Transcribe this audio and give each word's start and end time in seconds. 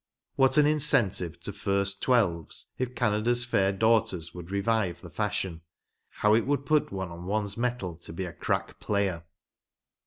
What 0.35 0.57
an 0.57 0.65
incentive 0.65 1.39
to 1.41 1.53
first 1.53 2.01
twelves 2.01 2.71
if 2.79 2.95
Canadi. 2.95 3.27
s 3.27 3.43
fair 3.43 3.71
daughters 3.71 4.33
would 4.33 4.49
revive 4.49 4.99
the 5.01 5.11
fashion 5.11 5.57
1 5.61 5.61
How 6.21 6.33
it 6.33 6.47
would 6.47 6.65
put 6.65 6.91
one 6.91 7.11
on 7.11 7.27
one's 7.27 7.55
mettle 7.55 7.97
to 7.97 8.11
be 8.11 8.25
a 8.25 8.33
crack 8.33 8.79
player 8.79 9.25